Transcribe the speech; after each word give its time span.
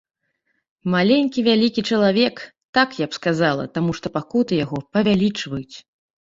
Маленькі 0.93 1.43
вялікі 1.49 1.81
чалавек, 1.91 2.35
так 2.79 2.89
я 3.03 3.11
б 3.13 3.19
сказала, 3.19 3.63
таму 3.79 3.91
што 4.01 4.07
пакуты 4.19 4.51
яго 4.65 4.77
павялічваюць. 4.99 5.75